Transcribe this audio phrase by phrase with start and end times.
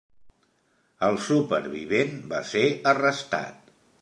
[1.07, 2.65] El supervivent va ser
[2.95, 3.75] arrestat.